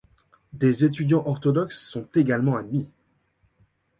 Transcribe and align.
Des 0.53 0.83
étudiants 0.83 1.21
orthodoxes 1.27 1.79
sont 1.79 2.07
également 2.15 2.55
admis. 2.57 2.89